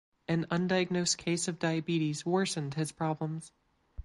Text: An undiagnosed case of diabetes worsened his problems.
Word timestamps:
An 0.27 0.47
undiagnosed 0.49 1.17
case 1.17 1.47
of 1.47 1.59
diabetes 1.59 2.25
worsened 2.25 2.73
his 2.73 2.91
problems. 2.91 3.51